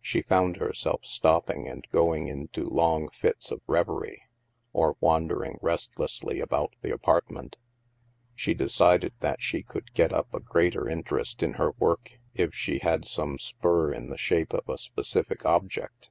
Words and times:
She 0.00 0.22
found 0.22 0.56
herself 0.56 1.00
stopping 1.04 1.68
and 1.68 1.86
going 1.92 2.28
into 2.28 2.64
long 2.64 3.10
fits 3.10 3.50
of 3.50 3.60
reverie, 3.66 4.22
or 4.72 4.96
wandering 5.00 5.58
restlessly 5.60 6.40
about 6.40 6.72
the 6.80 6.94
apart 6.94 7.30
ment. 7.30 7.58
She 8.34 8.54
decided 8.54 9.12
that 9.20 9.42
she 9.42 9.62
could 9.62 9.92
get 9.92 10.14
up 10.14 10.32
a 10.32 10.40
greater 10.40 10.88
in 10.88 11.02
terest 11.02 11.42
in 11.42 11.52
her 11.60 11.72
work 11.72 12.18
if 12.32 12.54
she 12.54 12.78
had 12.78 13.04
some 13.04 13.38
spur 13.38 13.92
in 13.92 14.08
the 14.08 14.16
shape 14.16 14.54
of 14.54 14.66
a 14.66 14.78
specific 14.78 15.44
object. 15.44 16.08